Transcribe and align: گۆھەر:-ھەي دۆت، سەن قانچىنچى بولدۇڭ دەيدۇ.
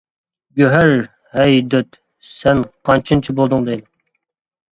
گۆھەر:-ھەي 0.59 1.57
دۆت، 1.73 1.89
سەن 2.37 2.63
قانچىنچى 2.89 3.35
بولدۇڭ 3.41 3.67
دەيدۇ. 3.71 3.87